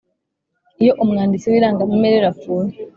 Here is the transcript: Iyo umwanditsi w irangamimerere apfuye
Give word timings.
Iyo 0.81 0.93
umwanditsi 1.03 1.47
w 1.51 1.55
irangamimerere 1.59 2.25
apfuye 2.31 2.71